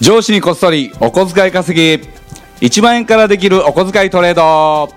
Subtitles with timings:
[0.00, 2.08] 上司にこっそりお小遣い稼ぎ。
[2.60, 4.92] 1万円からできるお小遣いトレード。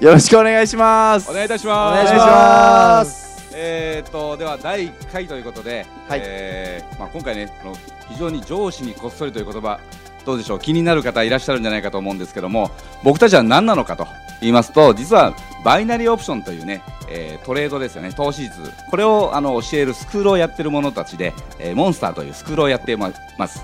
[0.00, 1.30] よろしくお願いします。
[1.30, 2.00] お願いいたします。
[2.02, 3.50] お願いします。
[3.54, 6.20] えー、とでは第1回ということで、はい。
[6.22, 7.76] えーまあ、今回ねこの
[8.08, 9.80] 非常に上司にこっそりという言葉
[10.24, 10.58] どうでしょう？
[10.58, 12.70] 気になる方いらっしゃるんじゃないかと思うんですけども
[13.02, 14.06] 僕たちは何なのかと
[14.40, 15.34] 言いますと実は
[15.64, 18.12] バイナリーオプションというね、えートレードですよね。
[18.12, 18.70] 投資術。
[18.90, 23.62] これをあの教えるスクールをやってる者たちで、えーモンスターというスクールをやってまます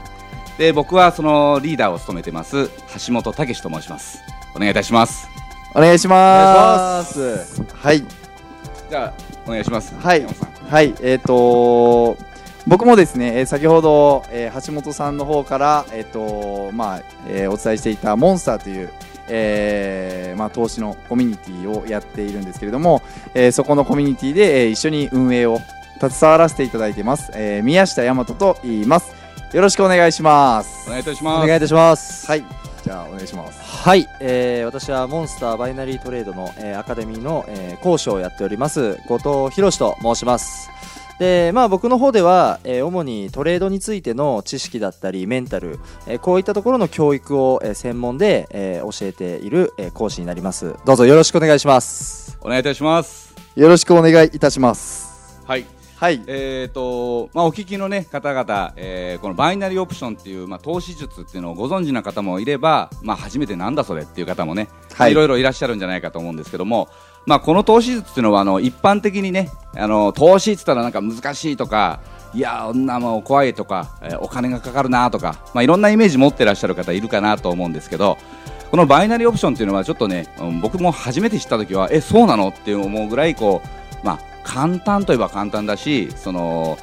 [0.58, 2.70] で僕はそのリーダーを務めてます
[3.06, 4.20] 橋本武史と申します。
[4.54, 5.28] お願いいたします。
[5.74, 7.62] お願いします。
[7.74, 8.02] はい。
[8.88, 9.12] じゃあ
[9.46, 9.94] お願いします。
[9.94, 10.26] はい。
[10.70, 10.94] はい。
[11.02, 12.16] えっ、と
[12.66, 18.90] 僕もですね、えー先ほど、えー橋本さんの方から、えっとまあえーお伝えしていたモンスターという、
[19.28, 23.02] えーまあ、投資のコミュニティをやっているんですけれども、
[23.34, 25.60] えーそこのコミュニティで、えー一緒に運営を
[26.00, 29.14] 携わらせていただいてます、えー宮下大和と言います
[29.56, 30.86] よろしくお願いします。
[30.86, 31.46] お願いいたしおます。
[31.46, 32.26] 願いいたします。
[32.26, 32.44] はい。
[32.84, 33.58] じゃあお願いします。
[33.58, 39.16] はい、えー私はモンスターバイナリートレードの、えーアカデミーの、えー講師をやっております後
[39.48, 40.68] 藤博と申します。
[41.18, 50.74] でまあ、僕の方では、えー主にトレードについての知識だったりメンタル、えーこういったところの教育を、えー専門で、えー教えている、えー講師になります。
[50.84, 52.36] どうぞよろしくお願いします。
[52.42, 53.34] お願いいたします。
[53.54, 55.40] よろしくお願いいたします。
[55.46, 55.64] はい
[55.96, 56.22] はい。
[56.26, 65.12] えーとまあ、お聞きの、ね、方々、えーこのバイナリーオプションっていう、まあ、投資術っていうのをご存知な方もいれば、まあ、初めてなんだそれっていう方もね、はい。
[65.12, 66.88] いろいろいらっしゃるんじゃないかと思うんですけども、
[67.24, 71.98] まあ、この投資術っていうのはあの一般的にねあの投資って言ったらなんか難しいとか
[72.32, 78.16] いや女もう怖いとか、えーお金がかかるなとか、まあ、いろんなイメージ持ってらっしゃる方いるかなと思うんですけど
[78.70, 86.78] このバイナリーオプションっていうのはちょっとね、うん僕も初めて知った時はえそうなのって思うぐらいこう、まあ、簡単といえば簡単だしその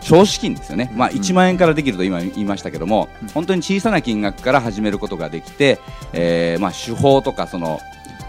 [0.00, 3.28] 少資金ですよね、まあ、1万円からできると今言いましたけども、うん。
[3.28, 5.78] 本当に小さな金額から始めることができて、
[6.12, 7.80] えーまあ、手法とかその、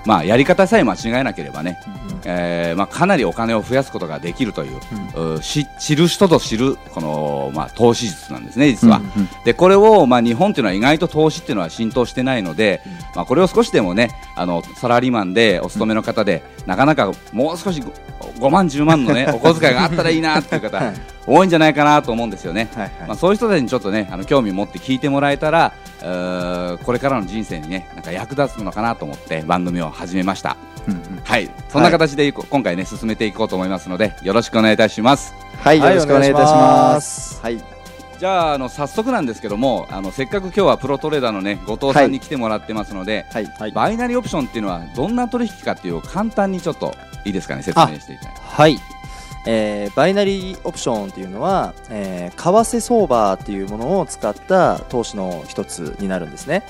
[0.05, 1.79] まあ、やり方さえ間違えなければね、
[2.25, 9.01] えーまあ、かなりお金を増やすことができるという、うし知る人ぞ知るこの、まあ、投資術なんですね、実は。
[9.43, 12.81] でこれを、まあ、日本というのは意外と投資っていうのは浸透してないので、
[13.15, 17.81] まあ、これを少しでもねあのサラリーマンでお勤めの方で、なかなかもう少し
[18.19, 20.93] 5, 万、10万の、ね、お小遣いがあったらいいなっていう方、
[21.27, 22.69] 多いんじゃないかなと思うんですよね。
[22.75, 23.07] はいはい。
[23.07, 25.73] まあ、そういう人たちにちょっとねあの興味を持って聞いてもらえたら
[26.83, 30.57] これからの人生にねなんか役立つのかなと思って番組を始めました。
[30.87, 31.21] うんうん。
[31.23, 31.49] はい。
[31.69, 35.33] そんな形でいこ今回ね進めていこうと思いますのでよろしくお願いいたします。
[35.59, 36.57] はい、はいよろしくお願いいたしま。
[36.93, 37.41] ます。
[37.41, 37.57] はい、
[38.19, 43.71] じゃああの早速なんですけどもあのせっかく今日はプロトレーダーのね後藤さんに来てもらってますので、はい、はい。
[43.71, 46.93] バイナリーオプションっていうのはどんな取引かっていうのを簡単にちょっと
[47.25, 48.41] いいですかね説明していただいて。
[48.41, 48.77] はい、
[49.45, 56.63] えーバイナリーオプションというのは、えー為替相場っていうものを使った投資の一つになるんですね。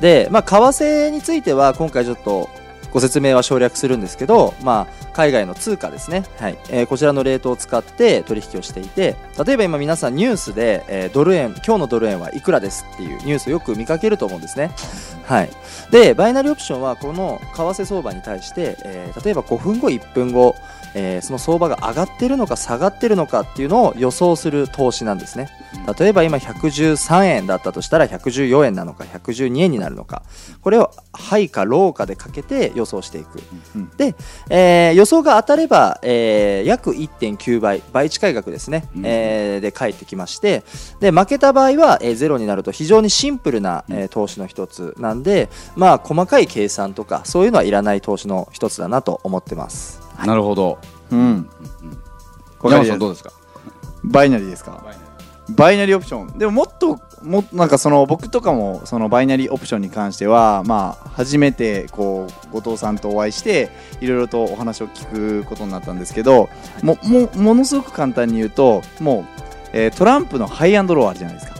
[0.00, 2.48] で、まあ、為替については今回ちょっと
[2.92, 6.58] ご説明は省略するんですけど、まあ、海外の通貨ですね、はい。
[6.70, 14.70] えーこちらのレートを使って取引をしていて例えば今皆さんニュースで、えードル円今日のドル円はいくらですっていうニュースをよく見かけると思うんですね。
[15.24, 15.50] はい、
[15.90, 20.54] でバイナリーオプションはこの為替相場に対して、えー例えば5分後1分後
[20.94, 25.48] えーその相場が上がってるのか下がってるのかっていうのを予想する投資なんですね。
[25.98, 30.22] 例えば今113円だったとしたら114円なのか112円になるのか。
[30.62, 33.40] これをハイかローかでかけて予想していく。
[33.74, 33.90] うん。
[33.96, 34.14] で、
[34.50, 39.02] えー予想が当たれば、えー約1.9倍倍近い額ですね、うん。
[39.04, 40.62] えーで返ってきまして
[41.00, 50.00] で負けた場合は、えーゼロになると非常にシンプルな、えー投資の一つなんでまあ細かい計算とかそういうのはいらない投資の一つだなと思ってます。
[50.24, 50.78] なるほど、
[51.10, 51.48] うん、
[52.62, 53.32] 山本さんどうですか？
[54.04, 54.82] バイナリーですか？
[55.50, 66.48] バイナリーオプション、でももっと、もなんかその僕とかもそのバイナリーオプションに関しては、まあ初めてこう後藤さんとお会いして、いろいろとお話を聞くことになったんですけど、
[66.82, 69.24] ももものすごく簡単に言うと、もう、
[69.72, 71.56] えートランプのハイアンドローあるじゃないですか。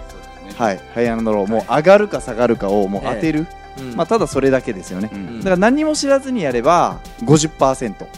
[0.59, 3.47] はい、ハイアンドロー、もう上がるか下がるかをもう当てる、
[3.95, 5.11] まあただそれだけですよね。
[5.13, 8.09] うんだから何も知らずにやれば50%そう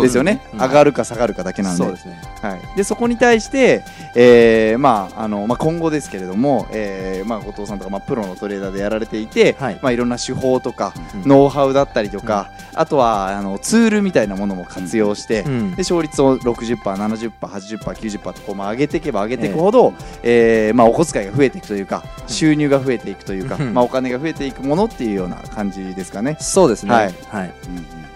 [0.00, 0.60] ですよね、うん。
[0.60, 1.84] 上がるか下がるかだけなんで。
[1.84, 1.92] ね。
[2.40, 3.84] はい、でそこに対して、
[4.14, 9.78] えーまああのまあ、今後ですけれども、えーまあ、後藤さんとか、まあ、プロのトレーダーでやられていて、はい。
[9.82, 11.28] まあ、いろんな手法とか、うん。
[11.28, 15.70] ノウハウだったりとか、あとはあのツールみたいなものも活用して、うん。
[15.72, 23.74] で勝率を 60%70%80%90% とこう、まあ、上げていけば上げていくほど、えーまあ、お小遣いが増えていくというか、収入が増えていくというか、うん。
[23.74, 26.36] まあ、お金が増えていくものっていうような感じですかね。
[26.40, 26.92] そうですね。
[26.92, 27.14] はい。
[27.28, 27.52] はい。
[27.68, 28.11] うんうん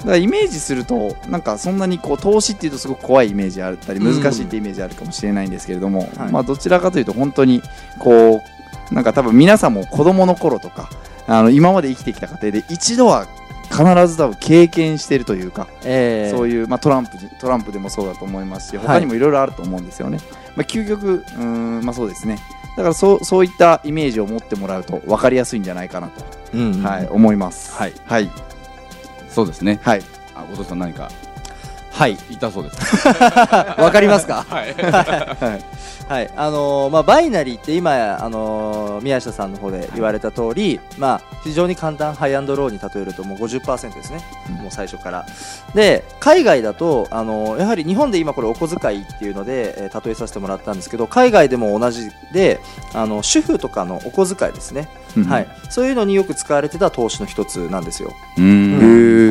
[0.00, 6.32] だからイメージするとなんかそんなにこう投資っていうとすごく怖いイメージあったり難しいってイメージあるかもしれないんですけれども、はい。
[6.32, 7.62] まあどちらかというと本当に
[7.98, 8.42] こ
[8.90, 10.88] うなんか多分皆さんも子供の頃とか
[11.26, 13.26] あの今まで生きてきた過程で一度は
[13.70, 18.86] 必ず多分経験してるというか、えーそういう、まあ、トランプトランプでもそうだと思いますしはい。
[18.86, 20.18] 他にもいろいろあると思うんですよね、
[20.56, 22.38] まあ、究極うーんまあそうですね。
[22.76, 26.24] だからそうそういったイメージを持ってもらうと分かりやすいんじゃないかなと、
[26.54, 26.82] うんうん。
[26.82, 27.72] はい、思います。
[27.72, 27.92] はい。
[28.06, 28.30] はい
[29.30, 29.78] そうですね。
[29.82, 30.02] はい。
[30.34, 31.10] あ後藤さん何か？
[31.92, 32.16] はい。
[32.28, 33.06] 言ったそうです。
[33.80, 34.44] わかりますか？
[34.50, 34.74] はい。
[34.74, 35.64] はい。
[36.08, 36.30] はい。
[36.36, 44.54] あのーまあ、バイナリーって今、あのー宮下さんの方で言われた通り、まあ、非常に簡単ハイアンドローに例えるともう50%ですね、うん。
[44.56, 45.24] もう最初から。
[45.74, 52.60] で海外だと、あのーやはり日本で今これお小遣いっていうので、えー例えさせてもらったんですけど海外でも同じで
[52.94, 54.88] あの主婦とかのお小遣いですね、
[55.28, 58.69] はい、そういうのによく使われてた投資の一つなんですよ、うん。
[58.69, 58.69] あ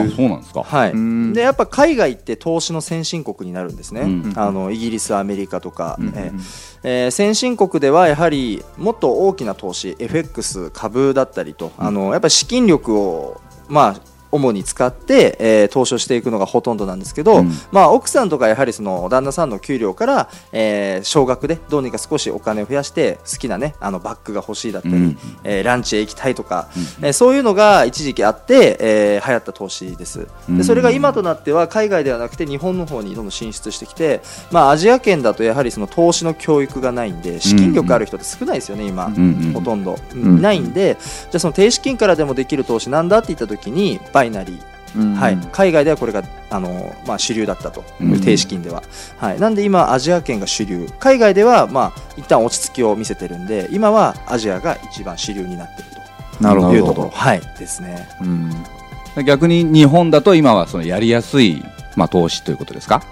[0.08, 0.64] そうなんですか。
[0.64, 1.34] はい、うん。
[1.34, 4.34] でやっぱ海外って投資の先進国になるんですね、うん。
[4.36, 17.52] あのイギリスアメリカとか、うんえーえー先進国ではやはりもっと大きな投資 FX 株だったりと、あのやっぱり資金力をまあ主に使って、えー投資をしていくのがほとんどなんですけど、うん。
[17.72, 25.18] まあ、奥さんとかやはりその旦那さんの給料から、えー少額でどうにか少しお金を増やして好きな、ね、あのバッグが欲しいだったり、うん。
[25.44, 26.70] えーランチへ行きたいとか、
[27.02, 30.28] えーそういうのが一時期あって、えー流行った投資です。
[30.50, 30.58] うん。
[30.58, 34.22] でそれが今となっては海外ではなくて日本の方にどんどん進出してきて、
[34.52, 39.08] まあ、アジア圏だとやはりその投資の教育がないんで資金力ある人って少ないですよね、今。
[39.08, 45.16] うんうんほとんど、ないんでじゃあその低資金からでもできる投資なんだって言った時にバイナリーうん。
[45.16, 48.22] はい、海外ではこれがあの、まあ、主流だったと、うん。
[48.22, 48.82] 低資金では、
[49.18, 50.88] はい、なんで今アジア圏が主流。
[51.00, 55.90] 海外では、まあ、一旦落ち着きを見せてるんで今はアジアが一番主流になってる
[56.42, 56.72] なるほど。
[56.72, 57.10] というところ。
[57.10, 57.42] はい。
[57.60, 58.08] ですね。
[58.22, 58.24] う
[59.22, 59.26] ん。
[59.26, 61.64] 逆に日本だと今はそのやりやすい、
[61.96, 63.04] まあ、投資ということですか？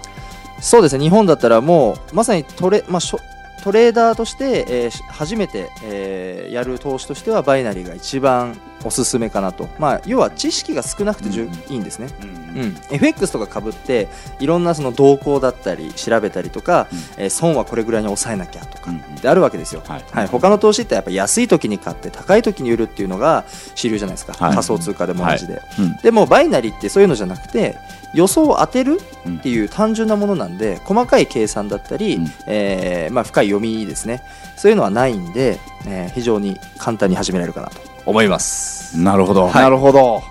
[0.60, 1.04] そうですね。
[1.04, 3.20] 日本だったらもうまさにトレ,、まあ、しょ
[3.62, 11.52] トレーダーとして、えーし初めて、えーやる投資としてはバイナリーが一番おすすめかなと、まあ、要は知識が少なくてじゅ、うん。
[11.72, 12.08] いいんですね。
[12.22, 14.08] うんうん、FX とかかぶって
[14.40, 20.04] いろんなその動向だったり調べたりとか、えー損はこれぐらいに抑えなきゃとかうんってあるわけですよ、はい。
[20.10, 23.44] はい、他の投資ってやっぱ安い時に買って高い時に売るっていうのが
[23.74, 24.54] 主流じゃないですか、はい。
[24.54, 25.96] 仮想通貨でも同じで、うん。
[26.02, 27.76] でもバイナリーってそういうのじゃなくて
[28.14, 29.36] 予想を当てるうん。
[29.36, 32.26] っていう単純なものなんで細かい計算だったり、うん。
[32.46, 34.22] えーまあ、深い読みですね。
[34.56, 37.76] そういうのはないんで、えー非常に簡単に始められるかなと。
[38.06, 38.98] 思います。
[38.98, 40.22] なるほど、なるほど。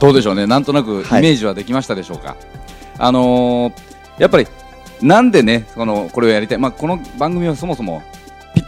[0.00, 0.46] どうでしょうね。
[0.46, 1.22] なんとなくイはい。
[1.22, 2.36] メージはできましたでしょうか、
[2.98, 4.46] あのーやっぱり
[5.00, 8.19] なんでねこのこれをやりたい、まあ、この番組はそもそもピ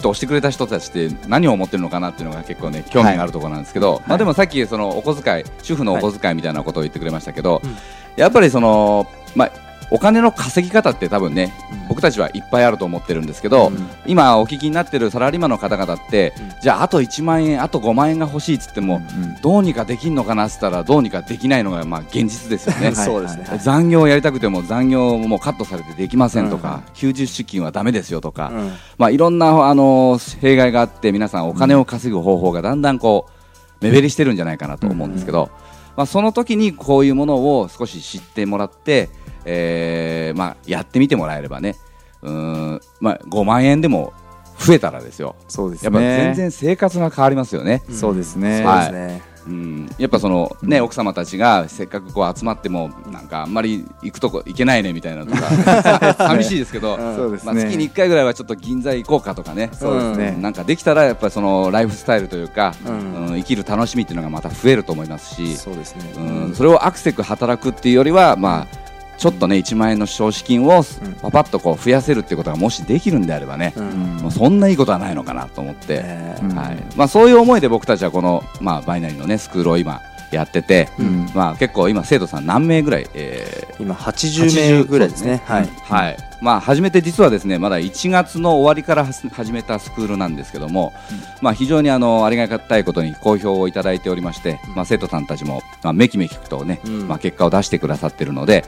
[0.02, 7.76] ッと押してくれた人たちって何を思ってるのかなっていうのが結構ね興味があるところなんですけど、まあ、でもさっきそのお小遣い主婦のお小遣いみたいなことを言ってくれましたけど、うん。
[8.16, 9.52] やっぱりその、まあ、
[9.92, 11.52] お金の稼ぎ方って多分ね
[11.88, 13.90] 僕たちはいっぱいあると思ってるんですけど、うん。
[14.06, 16.62] 今お聞きになってるサラリーマンの方々って、うん。
[16.62, 19.02] じゃああと1万円あと5万円が欲しいっつっても、
[19.42, 22.86] どうにかできんのかなっつったらどうにかできないのがまあ現実ですよね。
[22.86, 23.58] は いそうですね、はい。
[23.58, 28.72] 残業をやりたくても残業もカットされてできませんとか、休日出勤はダメですよとか、うん。
[28.96, 35.50] まあ、いろんなあの弊害があって皆さんお金を稼ぐ方法がだんだんこう目減りしてるんじゃないかなと思うんですけど、
[35.96, 39.10] まあ、その時にこういうものを少し知ってもらって、
[39.44, 41.76] えーまあ、やってみてもらえればね。
[42.22, 42.30] うー
[42.76, 44.12] ん、まあ、5万円でも
[44.58, 45.34] 増えたらですよ。
[45.48, 47.82] そうですやっぱ全ね然生活が変わりますよね。
[47.90, 57.40] そうですねそうですね、うん、やっぱそのね、奥様たちがせっかくこう集まってもなんかあんまり行くとこ行けないねみたいなとか 寂しいですけど、うん。
[57.44, 60.38] まあ、月に1回ぐらいはちょっと銀座行こうかとかねそうですね。
[60.40, 62.94] なんかできたらやっぱりそのライフスタイルというか、うん。
[62.94, 66.20] うん生きる楽しみっていうのがまた増えると思いますし、そうですね、う
[66.50, 71.12] ん、それをアクセク働くっていうよりはまあちょっとね1万円の消費金をうん。
[71.14, 74.16] パパッとこう増やせるっていうことがもしできるんであればね、うん。
[74.16, 76.00] もうそんないいことはないのかなと思って。
[76.00, 76.96] はい。
[76.96, 80.00] まあ、そういう思いで僕たちはこの、まあ、バイナリーの、ね、スクールを今
[80.32, 81.30] やってて、うん。
[81.34, 85.42] まあ、結構今生徒さん何名ぐらい、えーー今80名ぐらいですね。
[85.44, 86.16] はい、はい。
[86.40, 90.92] まあ、初めて実はですねまだ1月の終わりから始めたスクールなんですけども、
[91.40, 97.08] まあ、非常にあのありがたいことに好評をいただいておりまして、まあ、生徒さんたちも、まあ、めきめきとね、うん。
[97.08, 98.64] まあ、結果を出してくださっているので、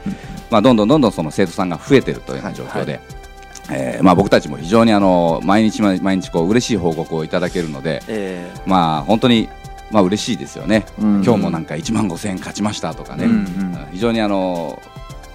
[0.49, 2.99] まあ、どんどんどんどんその生徒さんが増えているというような状況で。
[3.71, 9.49] えーまあ、僕たちも非常にあの毎日毎毎日こう嬉しい報告をいただけるので、えまあ本当に
[9.91, 11.23] まあ嬉しいですよね、うん。
[11.23, 13.87] 今日もなんか1万5000円勝ちましたとかね、うんうん。
[13.91, 14.81] 非常にあの、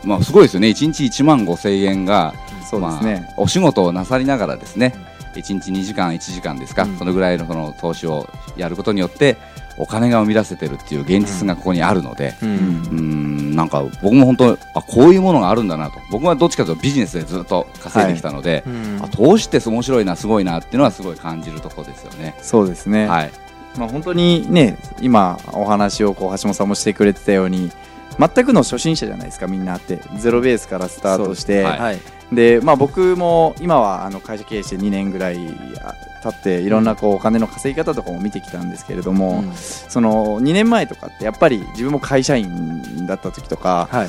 [0.04, 2.34] まあ、すごいですよね、1日1万5000円が、
[2.68, 3.24] そうですね。
[3.26, 4.94] まあ、お仕事をなさりながらですね、
[5.34, 6.98] 1日2時間1時間ですか、うん。
[6.98, 9.36] そのぐらいのその投資をやることによって
[9.78, 12.52] お金が生み出せてるっていう現実がここにあるので、ううん。
[12.52, 13.52] うん。
[13.52, 15.98] ん、なんか僕も本当あこういうものがあるんだなと。
[16.10, 19.00] 僕はどっちかというとビジネスでずっと稼いできたので、うん。
[19.02, 22.34] あ投資って面白いなすごいなっていうのはすごい感じるところですよね。
[22.40, 23.30] そうですね、はい、
[23.76, 27.70] まあ、本当にね今お話をこう橋本さんもしてくれてたように
[28.18, 30.00] 全くの初心者じゃないですかみんなって。
[30.18, 32.00] ゼロベースからスタートして、はいはい。
[32.32, 35.38] で、まあ、僕も今はあの会社経営して2年ぐらい
[35.82, 39.54] あ経っていろんなこうお金の稼ぎ方とかも見てきたんですけれども、うん。
[39.54, 44.08] その2年前とかってやっぱり自分も会社員だった時とかはい。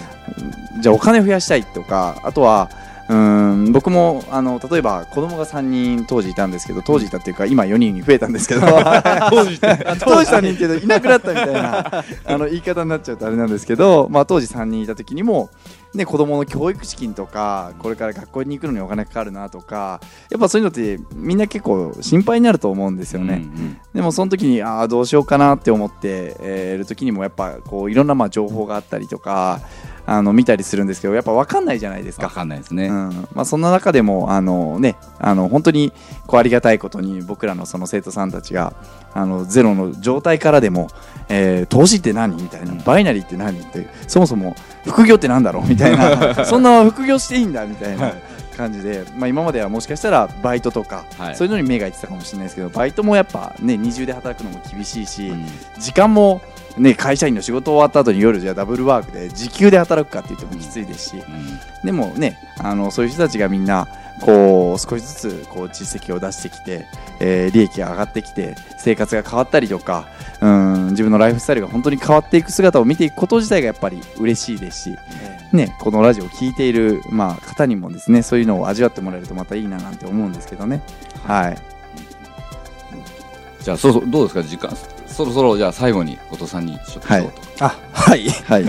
[0.82, 2.70] じゃあお金増やしたいとかあとは
[3.12, 8.62] うーん僕もあの例えば子供が3人当時いたんですけど当時いたっていうか今4人に増えたんですけど。
[9.30, 9.60] 当時
[10.00, 15.50] 当時3人っていうといなくなったみたいなあの言い方になっちゃうとあれなんですけど、まあ、当時3人いた時にも、
[15.94, 20.00] ね、子供の教育資金とかこれから学校に行くのにお金かかるなとか
[20.30, 23.34] やっぱそういうのってみんな結構心配になると思うんですよね。
[23.34, 29.62] うんでもその時にああどうしようかなって思って、えーる時にもやっぱこういろんなまあ情報があったりとか
[30.12, 32.36] あの見たりするんですけどやっぱ分かんないじゃないですわか。
[32.36, 32.88] かんないですね。
[32.88, 35.94] うんまあ、そんな中でもあの、ね、あの本当に
[36.28, 38.74] こうありがたいことに僕らのその生徒さんたちが
[39.14, 40.90] あのゼロの状態からでも、
[41.34, 46.46] えー投資って何みたいなバイナリーって何ってそもそも副業って何だろうみたいな。
[46.46, 48.14] そんな副業していいんだみたいな
[48.58, 51.36] 感じで、まあ、今まではもしかしたらバイトとか、はい。
[51.36, 55.46] そういうのに目がいってたかもしれないですけどバイトもやっぱね二重で働くのも厳しいし、うん。
[55.80, 56.42] 時間も
[56.78, 61.86] ね会社員の仕事終わった後に夜じゃあダブルワークで時給で働くかって言ってもきついですし、うん。
[61.86, 63.88] でもねあのそういう人たちがみんな
[64.22, 66.88] こう少しずつこう実績を出してきて、
[67.20, 70.08] えー利益が上がってきて生活が変わったりとか
[70.42, 74.98] うん自分のライフスタイルが本当に変わっていく姿を見ていくこと自体がやっぱり嬉しいですし、
[75.52, 80.82] ね、このラジオを聴いている、まあ、方にもですねそういうのを味わってもらえるとまたいいななんて思うんですけどね。
[81.24, 81.58] はい。
[83.62, 84.76] じゃあそろそろどうですか時間。
[85.08, 87.30] そろそろじゃあ最後に後藤さんにちょっとはい。
[87.60, 88.30] あはい。
[88.48, 88.66] はい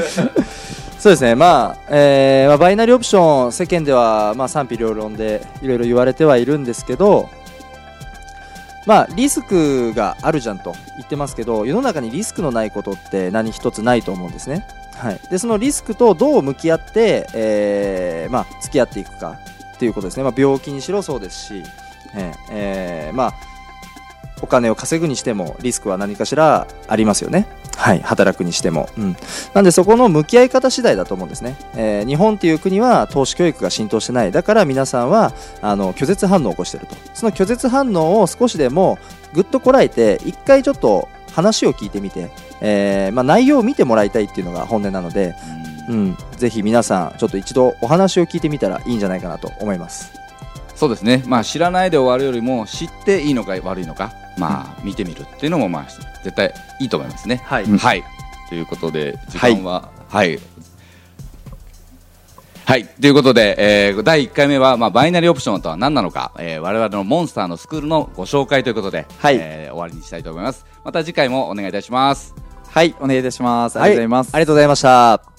[1.03, 7.29] そうですね、まあえーまあ、バイナリーオプション、世間では、まあ、賛否両論でいろいろ言われてはいるんですけど、
[8.87, 14.65] まあ、リスクがあるじゃんと言ってますけど、世の中にリスクのないことって何一つないと思うんですね。
[14.95, 19.41] はい、でそのリスクとどう向き合って、えーまあ、付き合っていくか
[19.75, 21.65] っていうことですね、まあ、病気にしろそうですし、
[22.15, 23.35] えーえーまあ、
[24.43, 27.47] お金を稼ぐにしてもリスクは何かしらありますよね。
[27.77, 29.17] はい、働くにしても、うん、
[29.55, 34.33] なんでそこの向き合い方次第だと思うんですね、えー日本っていう国は投資教育が浸透してない。
[34.33, 35.33] だから皆さんは
[35.63, 36.95] あの拒絶反応を起こしてると。
[37.15, 38.99] その拒絶反応を少しでも
[39.33, 42.31] ぐっとこらえて一回ちょっと話を聞いてみて、
[42.61, 45.35] えーまあ、内容を見てもらいたいっていうのが本音なので、
[45.89, 50.13] うん、ぜひ皆さんちょっと一度お話を聞いてみたらいいんじゃないかなと思います。
[50.75, 55.87] そうですね、まあ、知らないで終わるよりも知っていいのか悪いのか、まあ、見てみるっていうのも、まあ、
[56.25, 57.43] 絶対いいと思いますね。
[57.45, 57.65] はい。
[57.65, 57.79] うん。
[57.79, 58.03] はい、
[58.49, 59.91] ということで時間は。
[60.09, 60.39] はい、
[62.65, 62.87] はい。
[62.87, 69.37] ということで、えー第1回目は、まあ、バイナリーオプションとは何なのか、えー、我々のモンスターのスクールのご紹介ということで、はい。
[69.41, 70.65] えー終わりにしたいと思います。
[70.85, 72.35] また次回もお願いいたします。
[72.69, 72.95] はい。
[73.01, 73.79] お願いいたします。
[73.81, 75.32] ありがとうございます、ありがとうございました